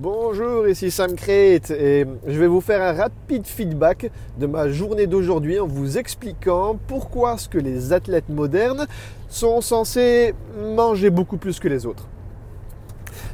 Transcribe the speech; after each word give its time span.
Bonjour, 0.00 0.68
ici 0.68 0.92
Sam 0.92 1.16
Crate 1.16 1.72
et 1.72 2.06
je 2.24 2.38
vais 2.38 2.46
vous 2.46 2.60
faire 2.60 2.80
un 2.82 2.92
rapide 2.92 3.44
feedback 3.44 4.12
de 4.38 4.46
ma 4.46 4.68
journée 4.68 5.08
d'aujourd'hui 5.08 5.58
en 5.58 5.66
vous 5.66 5.98
expliquant 5.98 6.78
pourquoi 6.86 7.36
ce 7.36 7.48
que 7.48 7.58
les 7.58 7.92
athlètes 7.92 8.28
modernes 8.28 8.86
sont 9.28 9.60
censés 9.60 10.36
manger 10.76 11.10
beaucoup 11.10 11.36
plus 11.36 11.58
que 11.58 11.66
les 11.66 11.84
autres. 11.84 12.06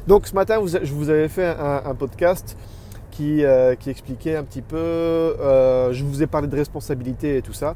Donc 0.07 0.25
ce 0.25 0.33
matin, 0.33 0.59
je 0.65 0.91
vous 0.91 1.11
avais 1.11 1.27
fait 1.27 1.45
un, 1.45 1.93
podcast 1.93 2.57
qui, 3.11 3.45
euh, 3.45 3.75
qui, 3.75 3.91
expliquait 3.91 4.35
un 4.35 4.43
petit 4.43 4.63
peu, 4.63 4.75
euh, 4.75 5.93
je 5.93 6.03
vous 6.03 6.23
ai 6.23 6.27
parlé 6.27 6.47
de 6.47 6.55
responsabilité 6.55 7.37
et 7.37 7.41
tout 7.43 7.53
ça. 7.53 7.75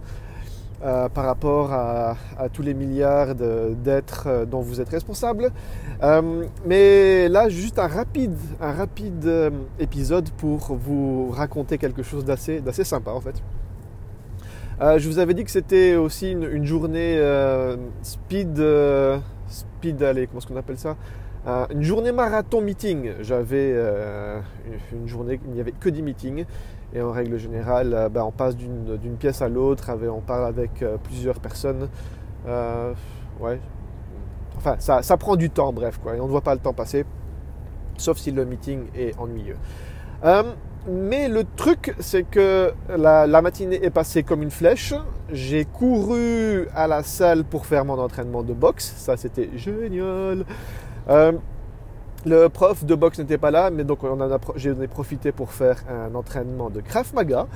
Euh, 0.82 1.10
par 1.10 1.26
rapport 1.26 1.74
à, 1.74 2.16
tous 2.54 2.62
les 2.62 2.74
milliards 2.74 3.36
d'êtres 3.36 4.28
euh, 4.28 4.46
dont 4.46 4.62
vous 4.62 4.80
êtes 4.80 4.88
responsable. 4.88 5.52
Euh, 6.04 6.46
mais 6.66 7.28
là, 7.28 7.50
juste 7.50 7.80
un 7.80 7.88
rapide, 7.88 8.38
un 8.62 8.72
rapide 8.72 9.30
épisode 9.78 10.30
pour 10.38 10.78
vous 10.78 11.32
raconter 11.32 11.78
quelque 11.78 12.02
chose 12.02 12.24
d'assez 12.24 12.62
sympa 12.86 13.12
en 13.12 13.20
fait. 13.20 13.44
je 14.80 15.06
vous 15.10 15.20
avais 15.20 15.34
dit 15.34 15.44
que 15.44 15.52
c'était 15.52 15.96
aussi 15.96 16.32
une, 16.32 16.66
journée 16.66 17.20
speed, 18.02 18.64
speed, 19.50 20.02
allez, 20.02 20.28
comment 20.28 20.40
est-ce 20.40 20.48
qu'on 20.48 20.56
appelle 20.56 20.80
ça? 20.80 20.96
Une 21.72 21.84
journée 21.84 22.14
marathon 22.14 22.62
meeting. 22.62 23.12
J'avais 23.20 23.76
une 24.94 25.08
journée, 25.10 25.42
il 25.46 25.52
n'y 25.52 25.60
avait 25.60 25.74
que 25.74 25.90
des 25.90 26.02
meetings. 26.02 26.46
Et 26.94 27.02
en 27.02 27.12
règle 27.12 27.38
générale, 27.38 27.94
euh, 27.94 28.10
ben, 28.10 28.24
on 28.24 28.32
passe 28.32 28.56
d'une 28.56 29.18
pièce 29.20 29.42
à 29.42 29.50
l'autre, 29.50 29.92
on 30.12 30.22
parle 30.22 30.46
avec 30.46 30.82
euh, 30.82 30.98
plusieurs 30.98 31.40
personnes. 31.40 31.88
Euh, 32.48 32.94
ouais. 33.40 33.60
Enfin, 34.58 34.76
ça, 34.80 35.18
prend 35.18 35.36
du 35.36 35.50
temps, 35.50 35.72
bref, 35.72 36.00
quoi. 36.02 36.16
Et 36.16 36.20
on 36.20 36.26
ne 36.26 36.32
voit 36.32 36.42
pas 36.42 36.54
le 36.54 36.60
temps 36.60 36.74
passer, 36.74 37.06
sauf 37.98 38.18
si 38.18 38.32
le 38.32 38.44
meeting 38.44 38.88
est 38.96 39.18
ennuyeux. 39.20 39.58
mais 40.88 41.30
le 41.30 41.44
truc, 41.56 41.96
c'est 42.00 42.24
que 42.24 42.74
la, 42.90 43.28
la, 43.28 43.42
matinée 43.42 43.82
est 43.84 43.90
passée 43.90 44.24
comme 44.24 44.42
une 44.42 44.52
flèche. 44.52 44.94
J'ai 45.32 45.64
couru 45.66 46.68
à 46.76 46.88
la 46.88 47.04
salle 47.04 47.46
pour 47.46 47.68
faire 47.68 47.86
mon 47.86 48.00
entraînement 48.00 48.44
de 48.44 48.54
boxe. 48.54 48.94
Ça, 48.98 49.16
c'était 49.16 49.50
génial. 49.56 50.44
Le 52.26 52.48
prof 52.48 52.84
de 52.84 52.96
boxe 52.96 53.20
n'était 53.20 53.38
pas 53.38 53.50
là, 53.50 53.70
mais 53.70 53.84
donc 53.86 54.00
j'en 54.04 54.88
profité 54.90 55.32
pour 55.32 55.52
faire 55.52 55.78
un 55.90 56.14
entraînement 56.16 56.70
de 56.70 56.82
Krav 56.82 57.14
Maga. 57.14 57.48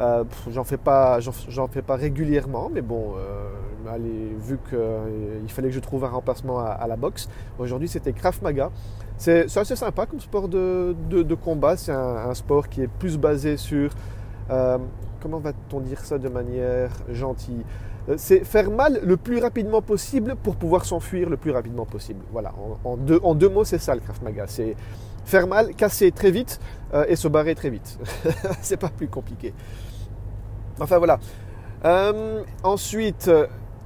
Euh, 0.00 0.24
j'en 0.50 0.64
fais 0.64 0.76
pas, 0.76 1.18
j'en 1.20 1.66
fais 1.66 1.82
pas 1.82 1.96
régulièrement, 1.96 2.70
mais 2.72 2.82
bon, 2.82 3.14
euh, 3.16 3.92
allez, 3.92 4.34
vu 4.40 4.58
qu'il 4.68 4.78
euh, 4.78 5.48
fallait 5.48 5.68
que 5.68 5.74
je 5.74 5.80
trouve 5.80 6.04
un 6.04 6.08
remplacement 6.08 6.58
à, 6.58 6.86
la 6.88 6.96
boxe, 6.96 7.28
aujourd'hui 7.58 7.88
c'était 7.88 8.12
Krav 8.12 8.38
Maga. 8.42 8.70
C'est 9.16 9.56
assez 9.56 9.76
sympa 9.76 10.06
comme 10.06 10.20
sport 10.20 10.48
de, 10.48 11.34
combat. 11.34 11.76
C'est 11.76 11.92
un, 11.92 12.34
sport 12.34 12.68
qui 12.68 12.82
est 12.82 12.88
plus 12.88 13.16
basé 13.16 13.56
sur, 13.56 13.90
euh, 14.50 14.78
comment 15.20 15.38
va-t-on 15.38 15.80
dire 15.80 16.00
ça 16.00 16.18
de 16.18 16.28
manière 16.28 16.90
gentille? 17.10 17.64
C'est 18.16 18.44
faire 18.44 18.70
mal 18.70 19.00
le 19.02 19.16
plus 19.16 19.38
rapidement 19.38 19.80
possible 19.82 20.36
pour 20.42 20.56
pouvoir 20.56 20.84
s'enfuir 20.84 21.30
le 21.30 21.36
plus 21.36 21.50
rapidement 21.50 21.86
possible. 21.86 22.20
Voilà, 22.32 22.52
en, 22.84 22.96
deux, 22.96 23.48
mots, 23.48 23.64
c'est 23.64 23.78
ça 23.78 23.94
le 23.94 24.00
Krav 24.00 24.22
Maga. 24.22 24.44
C'est 24.46 24.76
faire 25.24 25.46
mal, 25.46 25.74
casser 25.74 26.12
très 26.12 26.30
vite 26.30 26.60
euh, 26.92 27.06
et 27.08 27.16
se 27.16 27.28
barrer 27.28 27.54
très 27.54 27.70
vite. 27.70 27.98
c'est 28.60 28.76
pas 28.76 28.90
plus 28.90 29.08
compliqué. 29.08 29.54
Enfin 30.80 30.98
voilà. 30.98 31.18
Euh, 31.84 32.42
ensuite, 32.62 33.30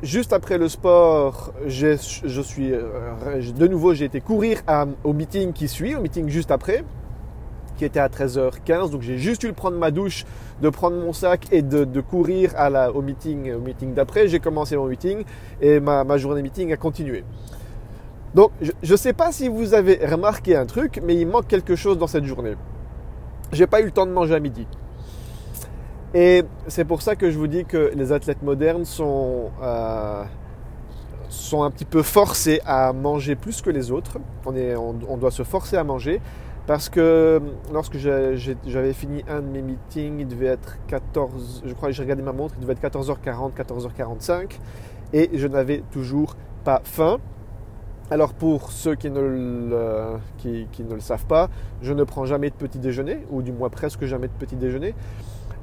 juste 0.03 0.33
après 0.33 0.59
le 0.59 0.69
sport, 0.69 1.53
je 1.67 1.97
suis 1.97 2.71
de 2.71 3.67
nouveau, 3.67 3.95
j'ai 3.95 4.07
été 4.07 4.21
courir 4.21 4.63
au 5.05 5.13
meeting 5.13 5.53
qui 5.53 5.69
suit, 5.69 5.95
au 5.95 6.01
meeting 6.01 6.29
juste 6.29 6.51
après 6.51 6.85
qui 7.79 7.87
était 7.87 8.01
à 8.01 8.09
13h15. 8.09 8.91
Donc 8.91 9.01
j'ai 9.01 9.17
juste 9.17 9.43
eu 9.45 9.47
le 9.47 9.53
prendre 9.55 9.79
ma 9.79 9.91
douche, 9.91 10.27
de 10.61 10.69
prendre 10.69 10.99
mon 10.99 11.15
sac 11.15 11.47
et 11.51 11.63
de, 11.63 12.01
courir 12.01 12.53
au 12.95 13.01
meeting, 13.01 13.55
au 13.55 13.61
meeting 13.61 13.95
d'après. 13.95 14.29
J'ai 14.29 14.41
commencé 14.41 14.77
mon 14.77 14.87
meeting 14.87 15.25
et 15.63 15.81
ma, 15.81 16.05
ma 16.05 16.19
journée 16.19 16.43
meeting 16.43 16.73
a 16.73 16.77
continué. 16.77 17.25
Donc 18.35 18.51
je 18.61 18.93
ne 18.93 18.97
sais 18.97 19.15
pas 19.15 19.33
si 19.33 19.49
vous 19.49 19.73
avez 19.73 20.05
remarqué 20.05 20.55
un 20.55 20.67
truc, 20.67 21.01
mais 21.03 21.17
il 21.17 21.27
manque 21.27 21.47
quelque 21.47 21.77
chose 21.77 21.97
dans 21.97 22.07
cette 22.07 22.25
journée. 22.25 22.57
J'ai 23.53 23.67
pas 23.67 23.81
eu 23.81 23.85
le 23.85 23.91
temps 23.91 24.05
de 24.05 24.13
manger 24.13 24.35
à 24.35 24.41
midi. 24.41 24.67
Et 26.15 26.45
c'est 26.67 26.85
pour 26.85 27.03
ça 27.03 27.17
que 27.17 27.31
je 27.31 27.39
vous 27.39 27.47
dis 27.47 27.65
que 27.65 27.93
les 27.95 28.13
athlètes 28.13 28.43
modernes 28.43 28.85
sont, 28.85 29.51
euh, 29.63 30.25
sont 31.29 31.63
un 31.63 31.71
petit 31.71 31.85
peu 31.85 32.03
forcés 32.03 32.61
à 32.65 32.93
manger 32.93 33.35
plus 33.35 33.61
que 33.61 33.71
les 33.71 33.91
autres. 33.91 34.19
On 34.47 35.17
doit 35.17 35.31
se 35.31 35.43
forcer 35.43 35.77
à 35.77 35.85
manger. 35.85 36.21
Parce 36.69 36.91
que 36.91 37.01
euh, 37.01 37.41
lorsque 37.73 37.97
j'avais 37.97 38.93
fini 38.93 39.25
un 39.27 39.41
de 39.41 39.47
mes 39.47 39.63
meetings, 39.63 40.21
il 40.21 40.29
devait 40.29 40.49
être 40.49 40.77
14, 40.89 41.63
je 41.65 41.73
crois 41.73 41.89
que 41.89 41.95
j'ai 41.95 42.03
regardé 42.03 42.23
ma 42.23 42.35
montre, 42.35 42.57
il 42.59 42.61
devait 42.61 42.75
être 42.75 42.83
14h40, 42.83 43.55
14h45, 43.55 44.59
et 45.15 45.31
je 45.33 45.47
n'avais 45.47 45.83
toujours 45.91 46.37
pas 46.65 46.83
faim. 46.85 47.21
Alors 48.11 48.35
pour 48.35 48.71
ceux 48.71 48.97
qui 48.97 49.11
ne, 49.11 49.19
le, 49.19 51.01
savent 51.01 51.25
pas, 51.25 51.49
je 51.81 51.95
ne 51.95 52.05
prends 52.05 52.27
jamais 52.27 52.51
de 52.51 52.55
petit 52.55 52.79
déjeuner, 52.79 53.21
ou 53.31 53.41
du 53.41 53.51
moins 53.51 53.71
presque 53.71 54.05
jamais 54.05 54.29
de 54.29 54.35
petit 54.35 54.57
déjeuner. 54.57 54.95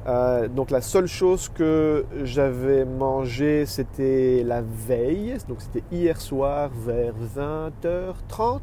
Euh, 0.07 0.47
donc 0.47 0.71
la 0.71 0.81
seule 0.81 1.07
chose 1.07 1.49
que 1.49 2.05
j'avais 2.23 2.83
mangé, 2.83 3.67
c'était 3.67 4.41
la 4.43 4.63
veille, 4.63 5.37
donc 5.47 5.61
c'était 5.61 5.83
hier 5.91 6.19
soir 6.19 6.71
vers 6.75 7.13
20h30, 7.37 8.59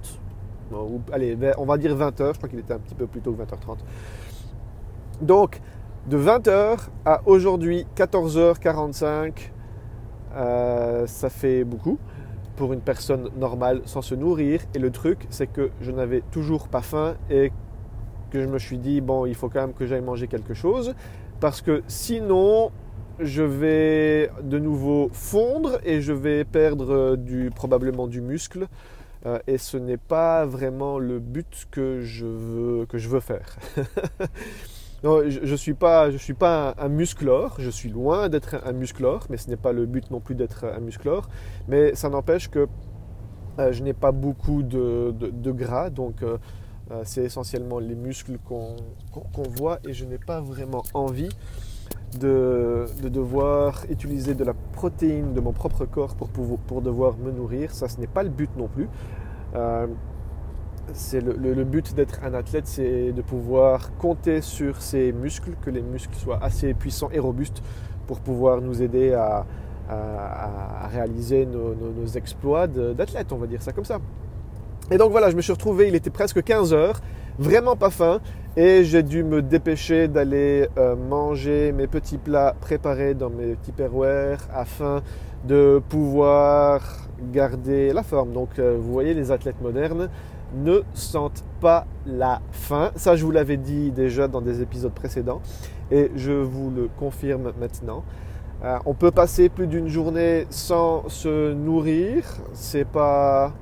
allez, 1.12 1.36
on 1.58 1.64
va 1.64 1.78
dire 1.78 1.96
20h, 1.96 2.32
je 2.34 2.38
crois 2.38 2.48
qu'il 2.48 2.58
était 2.58 2.74
un 2.74 2.78
petit 2.78 2.94
peu 2.94 3.06
plus 3.06 3.20
tôt 3.20 3.32
que 3.32 3.42
20h30. 3.42 3.78
Donc, 5.20 5.60
de 6.08 6.18
20h 6.18 6.88
à 7.04 7.20
aujourd'hui 7.26 7.86
14h45, 7.96 9.50
euh, 10.34 11.06
ça 11.06 11.28
fait 11.28 11.64
beaucoup 11.64 11.98
pour 12.56 12.72
une 12.72 12.80
personne 12.80 13.30
normale 13.36 13.82
sans 13.84 14.02
se 14.02 14.14
nourrir. 14.14 14.60
Et 14.74 14.78
le 14.78 14.90
truc, 14.90 15.26
c'est 15.30 15.46
que 15.46 15.70
je 15.80 15.90
n'avais 15.90 16.22
toujours 16.30 16.68
pas 16.68 16.82
faim 16.82 17.14
et 17.30 17.52
que 18.30 18.40
je 18.40 18.46
me 18.46 18.58
suis 18.58 18.78
dit, 18.78 19.00
bon, 19.00 19.26
il 19.26 19.34
faut 19.34 19.48
quand 19.48 19.60
même 19.60 19.74
que 19.74 19.86
j'aille 19.86 20.02
manger 20.02 20.26
quelque 20.26 20.54
chose. 20.54 20.94
Parce 21.40 21.60
que 21.60 21.82
sinon, 21.86 22.70
je 23.18 23.42
vais 23.42 24.30
de 24.42 24.58
nouveau 24.58 25.10
fondre 25.12 25.78
et 25.84 26.00
je 26.00 26.12
vais 26.12 26.44
perdre 26.44 27.16
du, 27.16 27.50
probablement 27.54 28.06
du 28.06 28.20
muscle. 28.20 28.66
Euh, 29.24 29.38
et 29.46 29.58
ce 29.58 29.76
n'est 29.76 29.98
pas 29.98 30.44
vraiment 30.46 30.98
le 30.98 31.20
but 31.20 31.66
que 31.70 32.00
je 32.00 32.26
veux, 32.26 32.86
que 32.86 32.98
je 32.98 33.08
veux 33.08 33.20
faire. 33.20 33.56
je 35.04 35.50
ne 35.50 35.56
suis 35.56 35.74
pas, 35.74 36.10
je 36.10 36.16
suis 36.16 36.34
pas 36.34 36.74
un, 36.78 36.88
musclore, 36.88 37.56
je 37.58 37.70
suis 37.70 37.88
loin 37.88 38.28
d'être 38.28 38.56
un, 38.64 38.72
musclore, 38.72 39.26
mais 39.30 39.36
ce 39.36 39.48
n'est 39.48 39.56
pas 39.56 39.72
le 39.72 39.86
but 39.86 40.10
non 40.10 40.20
plus 40.20 40.34
d'être 40.34 40.64
un 40.64 40.80
musclore. 40.80 41.28
Mais 41.68 41.94
ça 41.94 42.08
n'empêche 42.08 42.48
que 42.50 42.66
euh, 43.58 43.72
je 43.72 43.82
n'ai 43.82 43.92
pas 43.92 44.10
beaucoup 44.10 44.62
de, 44.62 45.12
gras, 45.52 45.90
donc 45.90 46.22
euh, 46.22 46.38
c'est 47.04 47.22
essentiellement 47.22 47.78
les 47.78 47.94
muscles 47.94 48.38
qu'on 48.44 48.76
voit 49.56 49.78
et 49.86 49.92
je 49.92 50.04
n'ai 50.04 50.18
pas 50.18 50.40
vraiment 50.40 50.82
envie 50.94 51.28
de, 52.18 52.86
devoir 53.02 53.84
utiliser 53.90 54.34
de 54.34 54.44
la 54.44 54.54
protéine 54.54 55.32
de 55.32 55.40
mon 55.40 55.52
propre 55.52 55.84
corps 55.84 56.14
pour, 56.14 56.28
pour, 56.28 56.82
devoir 56.82 57.16
me 57.16 57.30
nourrir. 57.30 57.72
Ça, 57.72 57.88
ce 57.88 58.00
n'est 58.00 58.06
pas 58.06 58.22
le 58.22 58.28
but 58.28 58.50
non 58.56 58.68
plus. 58.68 58.88
Euh, 59.54 59.86
c'est 60.92 61.20
le, 61.20 61.64
but 61.64 61.94
d'être 61.94 62.20
un 62.24 62.34
athlète, 62.34 62.66
c'est 62.66 63.12
de 63.12 63.22
pouvoir 63.22 63.96
compter 63.96 64.40
sur 64.40 64.82
ses 64.82 65.12
muscles, 65.12 65.52
que 65.62 65.70
les 65.70 65.80
muscles 65.80 66.14
soient 66.16 66.42
assez 66.42 66.74
puissants 66.74 67.10
et 67.12 67.18
robustes 67.18 67.62
pour 68.06 68.20
pouvoir 68.20 68.60
nous 68.60 68.82
aider 68.82 69.12
à, 69.12 69.46
réaliser 70.90 71.44
nos, 71.44 71.74
nos 71.74 72.06
exploits 72.06 72.66
d'athlète, 72.66 73.30
on 73.32 73.36
va 73.36 73.46
dire 73.46 73.60
ça 73.62 73.72
comme 73.72 73.84
ça. 73.84 73.98
Et 74.90 74.96
donc 74.96 75.10
voilà, 75.10 75.30
je 75.30 75.36
me 75.36 75.42
suis 75.42 75.52
retrouvé, 75.52 75.88
il 75.88 75.94
était 75.94 76.10
presque 76.10 76.42
15 76.42 76.72
heures, 76.72 77.00
vraiment 77.38 77.76
pas 77.76 77.90
faim, 77.90 78.20
et 78.56 78.84
j'ai 78.84 79.02
dû 79.02 79.24
me 79.24 79.40
dépêcher 79.40 80.08
d'aller 80.08 80.68
euh, 80.76 80.94
manger 80.94 81.72
mes 81.72 81.86
petits 81.86 82.18
plats 82.18 82.54
préparés 82.60 83.14
dans 83.14 83.30
mes 83.30 83.54
petits 83.54 83.72
afin 84.54 85.02
de 85.44 85.80
pouvoir 85.88 86.82
garder 87.32 87.92
la 87.92 88.02
forme. 88.02 88.32
Donc 88.32 88.58
euh, 88.58 88.76
vous 88.78 88.92
voyez, 88.92 89.14
les 89.14 89.30
athlètes 89.30 89.60
modernes 89.60 90.08
ne 90.54 90.82
sentent 90.92 91.44
pas 91.60 91.86
la 92.06 92.40
faim. 92.50 92.90
Ça, 92.96 93.16
je 93.16 93.24
vous 93.24 93.30
l'avais 93.30 93.56
dit 93.56 93.90
déjà 93.90 94.28
dans 94.28 94.42
des 94.42 94.60
épisodes 94.60 94.92
précédents 94.92 95.40
et 95.90 96.10
je 96.14 96.32
vous 96.32 96.70
le 96.70 96.88
confirme 96.98 97.52
maintenant. 97.58 98.04
Euh, 98.64 98.78
on 98.86 98.94
peut 98.94 99.10
passer 99.10 99.48
plus 99.48 99.66
d'une 99.66 99.88
journée 99.88 100.46
sans 100.50 101.08
se 101.08 101.52
nourrir. 101.52 102.24
C'est 102.52 102.86
pas 102.86 103.52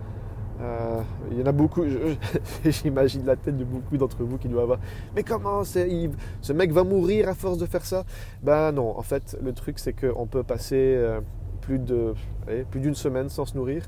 euh, 0.61 1.01
il 1.31 1.39
y 1.39 1.43
en 1.43 1.47
a 1.47 1.53
beaucoup, 1.53 1.85
j'imagine 2.65 3.25
la 3.25 3.37
tête 3.37 3.57
de 3.57 3.65
beaucoup 3.65 3.97
d'entre 3.97 4.23
vous 4.23 4.37
qui 4.37 4.49
doivent 4.49 4.65
avoir. 4.65 4.79
Mais 5.15 5.23
comment 5.23 5.65
Ce 5.65 6.53
mec 6.53 6.73
va 6.73 6.85
mourir 6.85 7.29
à 7.29 7.35
force 7.35 7.59
de 7.59 7.67
faire 7.67 7.85
ça? 7.85 8.05
Ben 8.43 8.73
non, 8.73 8.99
en 8.99 9.03
fait, 9.03 9.39
le 9.43 9.53
truc 9.53 9.79
c'est 9.79 9.95
qu'on 9.95 10.27
peut 10.27 10.43
passer 10.43 10.95
euh, 10.97 11.21
plus 11.61 11.79
d'une 11.79 12.95
semaine 12.95 13.29
sans 13.29 13.47
se 13.47 13.57
nourrir. 13.57 13.85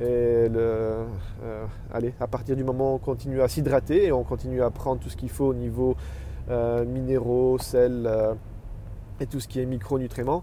Et 0.00 0.46
allez, 1.92 2.14
à 2.20 2.26
partir 2.26 2.56
du 2.56 2.64
moment 2.64 2.92
où 2.92 2.96
on 2.96 2.98
continue 2.98 3.42
à 3.42 3.48
s'hydrater 3.48 4.06
et 4.06 4.12
on 4.12 4.24
continue 4.24 4.62
à 4.62 4.70
prendre 4.70 5.00
tout 5.00 5.10
ce 5.10 5.16
qu'il 5.16 5.28
faut 5.28 5.46
au 5.46 5.54
niveau 5.54 5.94
minéraux, 6.48 7.58
sel 7.58 8.10
et 9.20 9.26
tout 9.26 9.40
ce 9.40 9.46
qui 9.46 9.60
est 9.60 9.66
micronutriments, 9.66 10.42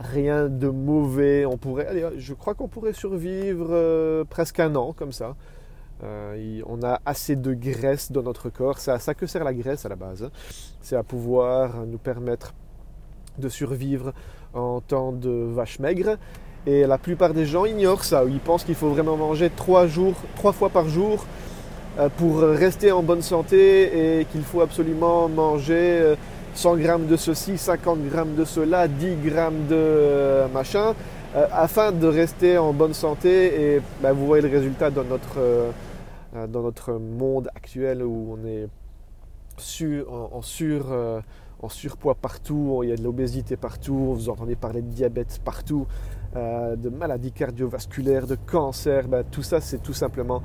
rien 0.00 0.48
de 0.48 0.68
mauvais. 0.68 1.46
On 1.46 1.56
pourrait, 1.56 2.12
je 2.16 2.34
crois 2.34 2.54
qu'on 2.54 2.68
pourrait 2.68 2.92
survivre 2.92 4.24
presque 4.24 4.58
un 4.60 4.74
an 4.74 4.92
comme 4.92 5.12
ça. 5.12 5.36
Euh, 6.02 6.62
on 6.66 6.82
a 6.82 7.00
assez 7.04 7.36
de 7.36 7.52
graisse 7.52 8.10
dans 8.10 8.22
notre 8.22 8.48
corps. 8.48 8.78
Ça 8.78 8.98
que 9.14 9.26
sert 9.26 9.44
la 9.44 9.54
graisse 9.54 9.84
à 9.84 9.88
la 9.88 9.96
base. 9.96 10.24
Hein. 10.24 10.30
C'est 10.80 10.96
à 10.96 11.02
pouvoir 11.02 11.86
nous 11.86 11.98
permettre 11.98 12.54
de 13.38 13.48
survivre 13.48 14.12
en 14.54 14.80
temps 14.80 15.12
de 15.12 15.30
vache 15.30 15.78
maigre. 15.78 16.16
Et 16.66 16.86
la 16.86 16.98
plupart 16.98 17.32
des 17.32 17.46
gens 17.46 17.64
ignorent 17.64 18.04
ça. 18.04 18.24
Ils 18.24 18.40
pensent 18.40 18.64
qu'il 18.64 18.74
faut 18.74 18.90
vraiment 18.90 19.16
manger 19.16 19.50
trois, 19.54 19.86
jours, 19.86 20.14
trois 20.36 20.52
fois 20.52 20.68
par 20.68 20.88
jour 20.88 21.24
euh, 21.98 22.08
pour 22.16 22.40
rester 22.40 22.92
en 22.92 23.02
bonne 23.02 23.22
santé 23.22 24.20
et 24.20 24.24
qu'il 24.26 24.42
faut 24.42 24.60
absolument 24.60 25.28
manger 25.28 26.14
100 26.54 26.74
euh, 26.74 26.76
grammes 26.76 27.06
de 27.06 27.16
ceci, 27.16 27.58
50 27.58 28.08
grammes 28.08 28.34
de 28.34 28.44
cela, 28.44 28.88
10 28.88 29.16
grammes 29.24 29.66
de 29.68 30.46
machin, 30.52 30.94
afin 31.52 31.92
de 31.92 32.06
rester 32.06 32.58
en 32.58 32.72
bonne 32.72 32.94
santé. 32.94 33.74
Et 33.74 33.82
bah, 34.02 34.12
vous 34.12 34.26
voyez 34.26 34.42
le 34.42 34.50
résultat 34.50 34.90
dans 34.90 35.04
notre 35.04 35.38
euh, 36.36 36.46
dans 36.46 36.62
notre 36.62 36.92
monde 36.92 37.48
actuel 37.56 38.04
où 38.04 38.36
on 38.38 38.46
est 38.46 38.68
en, 40.08 40.40
sur, 40.42 40.92
euh, 40.92 41.20
en, 41.60 41.68
surpoids 41.68 42.14
partout, 42.14 42.82
il 42.84 42.90
y 42.90 42.92
a 42.92 42.96
de 42.96 43.02
l'obésité 43.02 43.56
partout, 43.56 44.14
vous 44.14 44.28
entendez 44.28 44.54
parler 44.54 44.80
de 44.80 44.86
diabète 44.86 45.40
partout, 45.44 45.88
euh, 46.36 46.76
de 46.76 46.88
maladies 46.88 47.32
cardiovasculaires, 47.32 48.28
de 48.28 48.36
cancer, 48.36 49.08
ben, 49.08 49.24
tout 49.28 49.42
ça 49.42 49.60
c'est 49.60 49.82
tout 49.82 49.92
simplement 49.92 50.42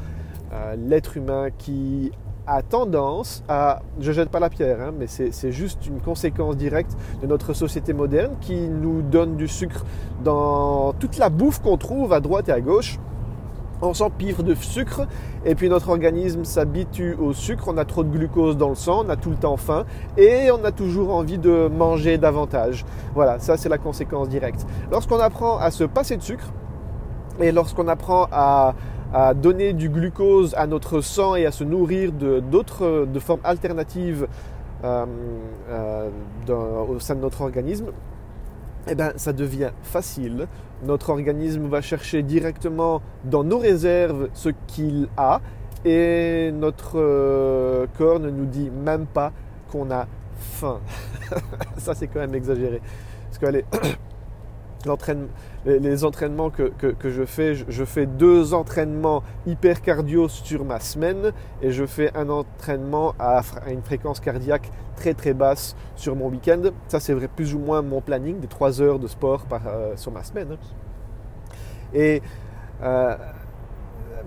l'être 0.77 1.17
humain 1.17 1.49
qui 1.57 2.11
a 2.47 2.61
tendance 2.61 3.43
à, 3.47 3.81
je 3.99 4.11
jette 4.11 4.29
pas 4.29 4.39
la 4.39 4.49
pierre, 4.49 4.81
hein, 4.81 4.93
mais 4.97 5.07
c'est 5.07 5.51
juste 5.51 5.85
une 5.87 5.99
conséquence 5.99 6.55
directe 6.57 6.95
de 7.21 7.27
notre 7.27 7.53
société 7.53 7.93
moderne 7.93 8.33
qui 8.41 8.67
nous 8.67 9.01
donne 9.01 9.35
du 9.35 9.47
sucre 9.47 9.83
dans 10.23 10.93
toute 10.93 11.17
la 11.17 11.29
bouffe 11.29 11.59
qu'on 11.59 11.77
trouve 11.77 12.13
à 12.13 12.19
droite 12.19 12.49
et 12.49 12.51
à 12.51 12.61
gauche 12.61 12.99
on 13.81 13.93
s'empire 13.93 14.43
de 14.43 14.55
sucre 14.55 15.07
et 15.45 15.55
puis 15.55 15.69
notre 15.69 15.89
organisme 15.89 16.43
s'habitue 16.45 17.15
au 17.15 17.33
sucre, 17.33 17.65
on 17.67 17.77
a 17.77 17.85
trop 17.85 18.03
de 18.03 18.09
glucose 18.09 18.57
dans 18.57 18.69
le 18.69 18.75
sang, 18.75 19.03
on 19.05 19.09
a 19.09 19.15
tout 19.15 19.29
le 19.29 19.35
temps 19.35 19.57
faim 19.57 19.85
et 20.17 20.49
on 20.51 20.63
a 20.63 20.71
toujours 20.71 21.13
envie 21.13 21.37
de 21.37 21.67
manger 21.67 22.17
davantage. 22.17 22.85
Voilà, 23.13 23.39
ça 23.39 23.57
c'est 23.57 23.69
la 23.69 23.77
conséquence 23.77 24.29
directe. 24.29 24.65
Lorsqu'on 24.91 25.19
apprend 25.19 25.57
à 25.57 25.71
se 25.71 25.83
passer 25.83 26.17
de 26.17 26.23
sucre 26.23 26.51
et 27.39 27.51
lorsqu'on 27.51 27.87
apprend 27.87 28.27
à, 28.31 28.75
donner 29.33 29.73
du 29.73 29.89
glucose 29.89 30.53
à 30.55 30.67
notre 30.67 31.01
sang 31.01 31.35
et 31.35 31.45
à 31.45 31.51
se 31.51 31.63
nourrir 31.63 32.11
d'autres 32.11 33.05
de, 33.05 33.19
formes 33.19 33.41
alternatives 33.43 34.27
euh, 34.83 35.05
euh, 35.69 36.09
au 36.89 36.99
sein 36.99 37.15
de 37.15 37.21
notre 37.21 37.41
organisme, 37.41 37.87
eh 38.87 38.95
ben, 38.95 39.13
ça 39.15 39.33
devient 39.33 39.71
facile. 39.81 40.47
Notre 40.83 41.09
organisme 41.09 41.67
va 41.67 41.81
chercher 41.81 42.23
directement 42.23 43.01
dans 43.23 43.43
nos 43.43 43.57
réserves 43.57 44.29
ce 44.33 44.49
qu'il 44.67 45.07
a 45.17 45.39
et 45.85 46.51
notre 46.53 46.99
euh, 46.99 47.85
corps 47.97 48.19
ne 48.19 48.29
nous 48.29 48.45
dit 48.45 48.69
même 48.69 49.05
pas 49.05 49.31
qu'on 49.71 49.89
a 49.91 50.07
faim. 50.37 50.79
ça, 51.77 51.95
c'est 51.95 52.07
quand 52.07 52.19
même 52.19 52.35
exagéré. 52.35 52.81
Parce 53.29 53.37
que, 53.37 53.45
allez, 53.45 53.65
les 55.65 56.05
entraînements 56.05 56.49
que, 56.49 56.71
je 57.03 57.25
fais, 57.25 57.55
je, 57.55 57.85
fais 57.85 58.05
deux 58.05 58.53
entraînements 58.53 59.23
hyper 59.47 59.81
cardio 59.81 60.27
sur 60.27 60.63
ma 60.63 60.79
semaine 60.79 61.31
et 61.61 61.71
je 61.71 61.85
fais 61.85 62.15
un 62.15 62.29
entraînement 62.29 63.13
à, 63.19 63.41
une 63.67 63.81
fréquence 63.81 64.19
cardiaque 64.19 64.71
très 64.95 65.13
très 65.13 65.33
basse 65.33 65.75
sur 65.95 66.15
mon 66.15 66.29
week-end. 66.29 66.61
Ça 66.87 66.99
c'est 66.99 67.13
vrai 67.13 67.27
plus 67.27 67.55
ou 67.55 67.59
moins 67.59 67.81
mon 67.81 68.01
planning 68.01 68.39
des 68.39 68.47
trois 68.47 68.81
heures 68.81 68.99
de 68.99 69.07
sport 69.07 69.45
euh, 69.51 69.95
sur 69.95 70.11
ma 70.11 70.23
semaine. 70.23 70.57
Et 71.93 72.21
euh, 72.83 73.15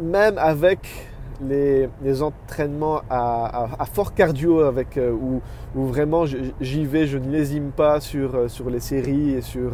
même 0.00 0.38
avec 0.38 1.08
les, 1.40 1.88
entraînements 2.22 3.02
à, 3.08 3.84
fort 3.92 4.14
cardio 4.14 4.60
avec, 4.60 4.96
euh, 4.96 5.12
où, 5.12 5.40
vraiment 5.74 6.24
j'y 6.26 6.84
vais, 6.84 7.06
je 7.06 7.18
ne 7.18 7.30
lésime 7.30 7.70
pas 7.70 8.00
sur, 8.00 8.50
sur 8.50 8.70
les 8.70 8.80
séries 8.80 9.30
et 9.30 9.40
sur 9.40 9.72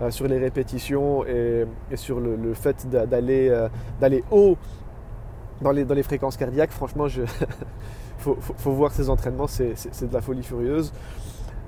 euh, 0.00 0.12
sur 0.12 0.28
les 0.28 0.38
répétitions 0.38 1.24
et, 1.26 1.66
sur 1.96 2.20
le, 2.20 2.54
fait 2.54 2.88
d'aller 2.88 3.48
euh, 3.48 3.68
d'aller 4.00 4.22
haut 4.30 4.56
dans 5.60 5.72
les, 5.72 5.84
dans 5.84 5.94
les 5.94 6.04
fréquences 6.04 6.36
cardiaques. 6.36 6.70
Franchement, 6.70 7.08
il 7.08 7.26
faut, 8.18 8.36
faut, 8.40 8.70
voir 8.70 8.92
ces 8.92 9.10
entraînements, 9.10 9.48
c'est 9.48 9.74
de 10.08 10.14
la 10.14 10.20
folie 10.20 10.44
furieuse. 10.44 10.92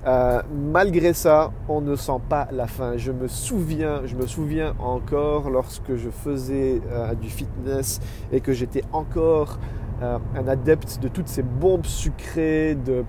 Euh, 0.07 0.41
malgré 0.71 1.11
ça, 1.11 1.51
on 1.67 1.81
ne 1.81 1.97
sent 1.97 2.21
pas 2.29 2.47
la 2.53 2.67
faim. 2.67 2.93
Je 2.95 3.11
me 3.11 3.27
souviens, 3.27 4.03
je 4.05 4.15
me 4.15 4.25
souviens 4.25 4.75
encore 4.79 5.49
lorsque 5.49 5.97
je 5.97 6.09
faisais 6.09 6.81
du 7.21 7.29
fitness 7.29 7.99
et 8.31 8.39
que 8.39 8.53
j'étais 8.53 8.83
encore 8.93 9.59
un 10.01 10.47
adepte 10.47 10.99
de 11.01 11.09
toutes 11.09 11.27
ces 11.27 11.43
bombes 11.43 11.85
sucrées 11.85 12.75
de, 12.75 13.03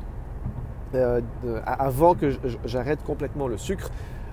avant 1.64 2.14
que 2.14 2.36
j'arrête 2.64 3.02
complètement 3.04 3.46
le 3.46 3.56
sucre 3.56 3.88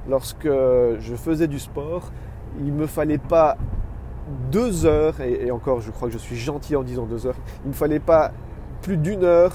lorsque 0.09 0.47
je 0.47 1.15
faisais 1.15 1.47
du 1.47 1.59
sport, 1.59 2.11
il 2.59 2.73
ne 2.73 2.79
me 2.79 2.88
fallait 2.88 3.17
pas 3.17 3.57
deux 4.51 4.85
heures, 4.85 5.21
et, 5.21 5.50
encore 5.51 5.81
je 5.81 5.91
crois 5.91 6.07
que 6.07 6.13
je 6.13 6.19
suis 6.19 6.38
gentil 6.38 6.75
en 6.75 6.83
disant 6.83 7.06
deux 7.06 7.25
heures, 7.25 7.38
il 7.63 7.67
ne 7.67 7.73
me 7.73 7.77
fallait 7.77 8.00
pas 8.00 8.31
plus 8.81 8.97
d'une 8.97 9.23
heure 9.23 9.53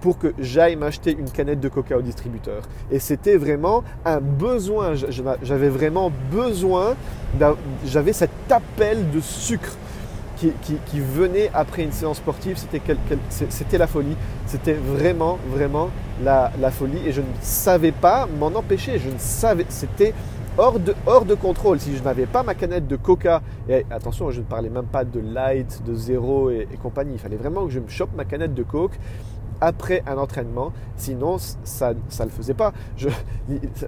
pour 0.00 0.18
que 0.18 0.32
j'aille 0.38 0.76
m'acheter 0.76 1.12
une 1.12 1.30
canette 1.30 1.60
de 1.60 1.68
coca 1.68 1.96
au 1.96 2.02
distributeur. 2.02 2.62
Et 2.90 2.98
c'était 2.98 3.36
vraiment 3.36 3.84
un 4.04 4.20
besoin, 4.20 4.94
j'avais 4.94 5.68
vraiment 5.68 6.10
besoin, 6.30 6.94
j'avais 7.84 8.14
cet 8.14 8.30
appel 8.50 9.10
de 9.10 9.20
sucre 9.20 9.76
qui, 10.40 11.00
venait 11.00 11.50
après 11.54 11.82
une 11.82 11.92
séance 11.92 12.18
sportive, 12.18 12.56
c'était 12.58 13.78
la 13.78 13.86
folie. 13.86 14.16
C'était 14.46 14.74
vraiment, 14.74 15.38
vraiment 15.48 15.90
la, 16.22 16.50
folie. 16.70 16.98
Et 17.06 17.12
je 17.12 17.20
ne 17.20 17.26
savais 17.40 17.92
pas 17.92 18.26
m'en 18.26 18.48
empêcher. 18.48 18.98
Je 18.98 19.10
ne 19.10 19.18
savais, 19.18 19.66
c'était 19.68 20.14
hors 20.58 20.78
de, 20.78 20.94
hors 21.06 21.24
de 21.24 21.34
contrôle. 21.34 21.80
Si 21.80 21.96
je 21.96 22.02
n'avais 22.02 22.26
pas 22.26 22.42
ma 22.42 22.54
canette 22.54 22.86
de 22.86 22.96
coca, 22.96 23.42
et 23.68 23.84
attention, 23.90 24.30
je 24.30 24.40
ne 24.40 24.46
parlais 24.46 24.70
même 24.70 24.86
pas 24.86 25.04
de 25.04 25.20
light, 25.20 25.82
de 25.84 25.94
zéro 25.94 26.50
et, 26.50 26.66
et 26.72 26.76
compagnie. 26.76 27.14
Il 27.14 27.20
fallait 27.20 27.36
vraiment 27.36 27.66
que 27.66 27.72
je 27.72 27.80
me 27.80 27.88
chope 27.88 28.10
ma 28.16 28.24
canette 28.24 28.54
de 28.54 28.62
coke 28.62 28.98
après 29.60 30.02
un 30.06 30.16
entraînement. 30.18 30.72
Sinon, 30.96 31.36
ça 31.38 31.94
ne 31.94 32.24
le 32.24 32.30
faisait 32.30 32.54
pas. 32.54 32.72
Je, 32.96 33.08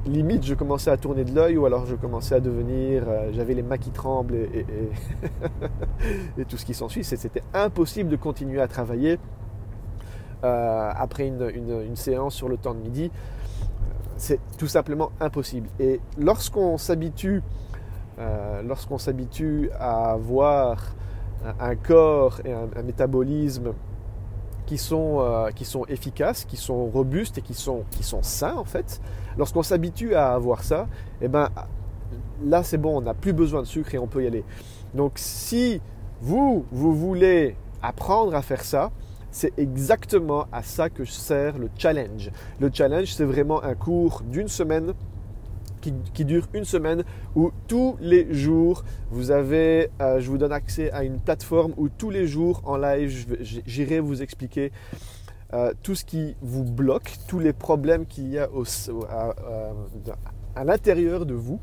limite, 0.06 0.44
je 0.44 0.54
commençais 0.54 0.90
à 0.90 0.96
tourner 0.96 1.24
de 1.24 1.34
l'œil 1.34 1.56
ou 1.56 1.66
alors 1.66 1.86
je 1.86 1.94
commençais 1.94 2.34
à 2.34 2.40
devenir... 2.40 3.04
Euh, 3.08 3.30
j'avais 3.32 3.54
les 3.54 3.62
mains 3.62 3.78
qui 3.78 3.90
tremblent 3.90 4.34
et, 4.34 4.66
tout 6.48 6.56
ce 6.56 6.64
qui 6.64 6.74
s'ensuit. 6.74 7.04
C'était 7.04 7.42
impossible 7.54 8.10
de 8.10 8.16
continuer 8.16 8.60
à 8.60 8.68
travailler 8.68 9.18
euh, 10.44 10.90
après 10.94 11.26
une, 11.26 11.50
une, 11.86 11.96
séance 11.96 12.34
sur 12.34 12.48
le 12.48 12.56
temps 12.56 12.74
de 12.74 12.80
midi. 12.80 13.10
C'est 14.16 14.40
tout 14.58 14.66
simplement 14.66 15.10
impossible. 15.20 15.68
Et 15.80 16.00
lorsqu'on 16.18 16.78
s'habitue... 16.78 17.42
Euh, 18.18 18.62
lorsqu'on 18.62 18.98
s'habitue 18.98 19.70
à 19.80 20.12
avoir 20.12 20.94
un 21.58 21.74
corps 21.74 22.40
et 22.44 22.52
un 22.52 22.82
métabolisme 22.82 23.72
qui 24.72 24.78
sont, 24.78 25.18
euh, 25.20 25.50
qui 25.50 25.66
sont 25.66 25.84
efficaces, 25.84 26.46
qui 26.46 26.56
sont 26.56 26.86
robustes 26.86 27.36
et 27.36 27.42
qui 27.42 27.52
sont, 27.52 27.84
qui 27.90 28.02
sont 28.02 28.22
sains 28.22 28.56
en 28.56 28.64
fait, 28.64 29.02
lorsqu'on 29.36 29.62
s'habitue 29.62 30.14
à 30.14 30.32
avoir 30.32 30.64
ça, 30.64 30.88
eh 31.20 31.28
ben, 31.28 31.50
là 32.42 32.62
c'est 32.62 32.78
bon, 32.78 32.96
on 32.96 33.02
n'a 33.02 33.12
plus 33.12 33.34
besoin 33.34 33.60
de 33.60 33.66
sucre 33.66 33.94
et 33.94 33.98
on 33.98 34.06
peut 34.06 34.24
y 34.24 34.26
aller. 34.26 34.44
Donc 34.94 35.12
si 35.16 35.82
vous, 36.22 36.64
vous 36.72 36.94
voulez 36.94 37.54
apprendre 37.82 38.34
à 38.34 38.40
faire 38.40 38.64
ça, 38.64 38.92
c'est 39.30 39.52
exactement 39.58 40.46
à 40.52 40.62
ça 40.62 40.88
que 40.88 41.04
sert 41.04 41.58
le 41.58 41.68
challenge. 41.76 42.30
Le 42.58 42.70
challenge, 42.72 43.12
c'est 43.12 43.24
vraiment 43.24 43.62
un 43.62 43.74
cours 43.74 44.22
d'une 44.24 44.48
semaine 44.48 44.94
qui, 45.82 46.24
dure 46.24 46.46
une 46.54 46.64
semaine 46.64 47.04
où 47.34 47.50
tous 47.66 47.96
les 48.00 48.32
jours, 48.32 48.84
vous 49.10 49.30
avez, 49.30 49.90
euh, 50.00 50.20
je 50.20 50.30
vous 50.30 50.38
donne 50.38 50.52
accès 50.52 50.90
à 50.92 51.04
une 51.04 51.18
plateforme 51.18 51.74
où 51.76 51.88
tous 51.88 52.10
les 52.10 52.26
jours 52.26 52.62
en 52.64 52.76
live, 52.76 53.36
j'irai 53.40 54.00
vous 54.00 54.22
expliquer 54.22 54.72
euh, 55.52 55.72
tout 55.82 55.94
ce 55.94 56.04
qui 56.04 56.36
vous 56.40 56.64
bloque, 56.64 57.12
tous 57.28 57.38
les 57.38 57.52
problèmes 57.52 58.06
qu'il 58.06 58.28
y 58.28 58.38
a 58.38 58.48
à, 60.54 60.64
l'intérieur 60.64 61.26
de 61.26 61.34
vous 61.34 61.60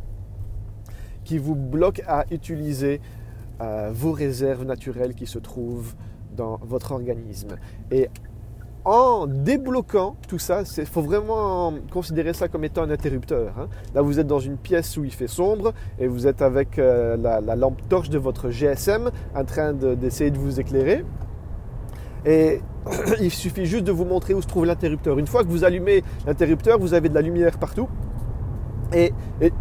qui 1.23 1.37
vous 1.37 1.55
bloquent 1.55 2.03
à 2.07 2.25
utiliser 2.31 3.01
euh, 3.61 3.89
vos 3.91 4.11
réserves 4.11 4.63
naturelles 4.63 5.15
qui 5.15 5.25
se 5.25 5.39
trouvent 5.39 5.95
dans 6.35 6.57
votre 6.63 6.91
organisme. 6.91 7.57
Et 7.91 8.09
en 8.85 9.27
débloquant 9.27 10.15
tout 10.27 10.39
ça, 10.39 10.63
il 10.77 10.85
faut 10.85 11.01
vraiment 11.01 11.73
considérer 11.91 12.33
ça 12.33 12.47
comme 12.47 12.63
étant 12.63 12.83
un 12.83 12.89
interrupteur. 12.89 13.53
hein. 13.59 13.67
Là, 13.93 14.01
vous 14.01 14.19
êtes 14.19 14.27
dans 14.27 14.39
une 14.39 14.57
pièce 14.57 14.95
où 14.97 15.03
il 15.03 15.13
fait 15.13 15.27
sombre 15.27 15.73
et 15.99 16.07
vous 16.07 16.27
êtes 16.27 16.41
avec 16.41 16.79
euh, 16.79 17.17
la, 17.17 17.41
la 17.41 17.55
lampe 17.55 17.81
torche 17.89 18.09
de 18.09 18.17
votre 18.17 18.49
GSM 18.49 19.11
en 19.35 19.43
train 19.43 19.73
de- 19.73 19.95
d'essayer 19.95 20.31
de, 20.31 20.37
vous 20.37 20.59
éclairer. 20.59 21.03
Et 22.25 22.61
il 23.21 23.31
suffit 23.31 23.65
juste 23.65 23.83
de 23.83 23.91
vous 23.91 24.05
montrer 24.05 24.33
où 24.33 24.41
se 24.41 24.47
trouve 24.47 24.65
l'interrupteur. 24.65 25.19
Une 25.19 25.27
fois 25.27 25.43
que 25.43 25.49
vous 25.49 25.63
allumez 25.63 26.03
l'interrupteur, 26.25 26.79
vous 26.79 26.93
avez 26.93 27.09
de 27.09 27.15
la 27.15 27.21
lumière 27.21 27.57
partout. 27.57 27.87
Et, 28.91 29.13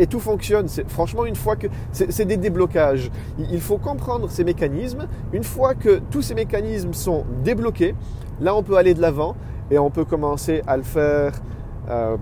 tout 0.08 0.20
fonctionne. 0.20 0.68
Franchement, 0.86 1.26
une 1.26 1.36
fois 1.36 1.56
que 1.56 1.66
c'est 1.92 2.24
des 2.24 2.38
déblocages, 2.38 3.10
il 3.38 3.60
faut 3.60 3.76
comprendre 3.76 4.30
ces 4.30 4.42
mécanismes. 4.42 5.06
Une 5.34 5.44
fois 5.44 5.74
que 5.74 6.00
tous 6.10 6.22
ces 6.22 6.34
mécanismes 6.34 6.94
sont 6.94 7.24
débloqués, 7.44 7.94
là, 8.40 8.54
on 8.54 8.62
peut 8.62 8.76
aller 8.76 8.94
de 8.94 9.00
l'avant 9.00 9.36
et 9.70 9.78
on 9.78 9.90
peut 9.90 10.04
commencer 10.04 10.62
à 10.66 10.76
le 10.76 10.82
faire 10.82 11.32
euh, 11.90 12.16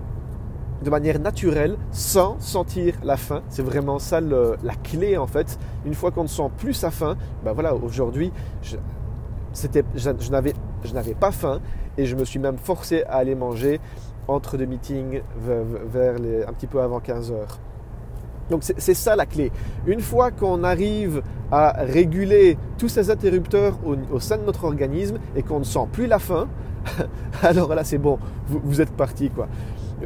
de 0.83 0.89
manière 0.89 1.19
naturelle, 1.19 1.75
sans 1.91 2.35
sentir 2.39 2.93
la 3.03 3.17
faim. 3.17 3.41
C'est 3.49 3.63
vraiment 3.63 3.99
ça 3.99 4.21
le- 4.21 4.57
la 4.63 4.75
clé 4.75 5.17
en 5.17 5.27
fait. 5.27 5.57
Une 5.85 5.93
fois 5.93 6.11
qu'on 6.11 6.23
ne 6.23 6.27
sent 6.27 6.49
plus 6.57 6.73
sa 6.73 6.91
faim, 6.91 7.15
ben 7.43 7.53
voilà, 7.53 7.73
aujourd'hui, 7.75 8.31
je, 8.61 8.77
je, 9.95 10.29
n'avais, 10.29 10.53
je 10.83 10.93
n'avais 10.93 11.15
pas 11.15 11.31
faim 11.31 11.59
et 11.97 12.05
je 12.05 12.15
me 12.15 12.23
suis 12.25 12.39
même 12.39 12.57
forcé 12.57 13.03
à 13.03 13.15
aller 13.15 13.33
manger 13.35 13.79
entre 14.27 14.57
deux 14.57 14.65
meetings 14.65 15.21
vers, 15.39 16.15
un 16.47 16.53
petit 16.53 16.67
peu 16.67 16.81
avant 16.81 16.99
15 16.99 17.31
heures. 17.31 17.57
Donc 18.49 18.61
c'est 18.63 18.93
ça 18.93 19.15
la 19.15 19.25
clé. 19.25 19.51
Une 19.87 19.99
fois 19.99 20.31
qu'on 20.31 20.63
arrive 20.63 21.21
à 21.51 21.71
réguler 21.79 22.57
tous 22.77 22.89
ces 22.89 23.09
interrupteurs 23.09 23.77
au, 23.85 24.19
sein 24.19 24.37
de 24.37 24.43
notre 24.43 24.65
organisme 24.65 25.17
et 25.35 25.43
qu'on 25.43 25.59
ne 25.59 25.63
sent 25.63 25.87
plus 25.91 26.07
la 26.07 26.19
faim, 26.19 26.47
alors 27.41 27.73
là 27.73 27.83
c'est 27.83 27.97
bon, 27.97 28.19
vous, 28.47 28.59
vous 28.63 28.81
êtes 28.81 28.91
parti 28.91 29.29
quoi. 29.29 29.47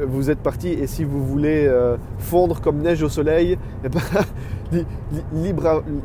Vous 0.00 0.30
êtes 0.30 0.38
parti 0.38 0.68
et 0.68 0.86
si 0.86 1.04
vous 1.04 1.22
voulez 1.22 1.66
euh, 1.66 1.98
fondre 2.18 2.62
comme 2.62 2.78
neige 2.78 3.02
au 3.02 3.10
soleil, 3.10 3.58
eh 3.84 3.88
ben, 3.90 4.00
li- 4.72 4.86
li- 5.12 5.42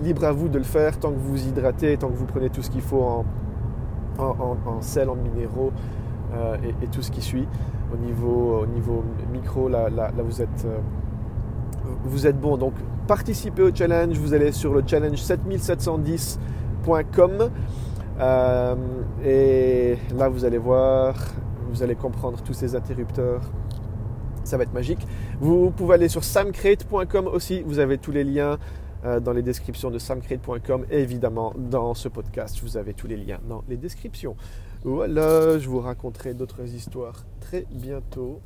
libre, 0.03 0.25
à, 0.25 0.32
vous 0.34 0.50
de 0.50 0.58
le 0.58 0.65
faire 0.65 1.00
tant 1.00 1.12
que 1.12 1.20
vous 1.20 1.48
hydratez, 1.48 1.96
tant 1.96 2.10
que 2.10 2.15
vous 2.17 2.25
prenez 2.25 2.50
tout 2.50 2.62
ce 2.62 2.70
qu'il 2.70 2.82
faut 2.82 3.24
en, 4.20 4.82
sel, 4.82 5.10
en 5.10 5.15
minéraux 5.15 5.72
euh, 6.36 6.58
et, 6.84 6.88
tout 6.88 7.01
ce 7.01 7.12
qui 7.12 7.22
suit. 7.22 7.48
Au 7.94 7.98
niveau, 7.98 8.60
au 8.63 8.65
niveau 8.65 9.06
micro, 9.32 9.70
là, 9.70 9.88
vous 10.17 10.41
êtes... 10.41 10.65
euh, 10.65 10.79
vous 12.03 12.27
êtes 12.27 12.39
bon. 12.39 12.58
Donc 12.58 12.74
participez 13.07 13.63
au 13.63 13.73
challenge, 13.73 14.17
vous 14.17 14.33
allez 14.33 14.51
sur 14.51 14.73
le 14.73 14.83
challenge 14.85 15.19
7710.com 15.19 17.49
euh, 18.19 18.75
et 19.23 19.95
là 20.15 20.27
vous 20.27 20.43
allez 20.43 20.57
voir, 20.57 21.15
vous 21.69 21.83
allez 21.83 21.95
comprendre 21.95 22.41
tous 22.43 22.53
ces 22.53 22.75
interrupteurs. 22.75 23.41
Ça 24.43 24.57
va 24.57 24.63
être 24.63 24.73
magique. 24.73 25.07
Vous 25.39 25.71
pouvez 25.71 25.95
aller 25.95 26.09
sur 26.09 26.23
samcrate.com 26.23 27.27
aussi, 27.27 27.63
vous 27.63 27.79
avez 27.79 27.97
tous 27.97 28.11
les 28.11 28.23
liens 28.23 28.57
euh, 29.05 29.19
dans 29.19 29.33
les 29.33 29.41
descriptions 29.41 29.91
de 29.91 29.99
samcrate.com 29.99 30.85
et 30.89 31.01
évidemment 31.01 31.53
dans 31.57 31.93
ce 31.93 32.09
podcast, 32.09 32.59
vous 32.61 32.77
avez 32.77 32.93
tous 32.93 33.07
les 33.07 33.17
liens 33.17 33.39
dans 33.47 33.63
les 33.69 33.77
descriptions. 33.77 34.35
Voilà, 34.83 35.59
je 35.59 35.69
vous 35.69 35.79
raconterai 35.79 36.33
d'autres 36.33 36.73
histoires 36.73 37.25
très 37.39 37.65
bientôt. 37.71 38.41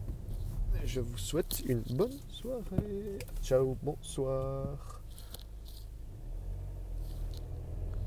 Je 0.85 0.99
vous 0.99 1.17
souhaite 1.17 1.61
une 1.67 1.83
bonne 1.91 2.17
soirée. 2.29 3.19
Ciao, 3.43 3.77
bonsoir. 3.83 5.00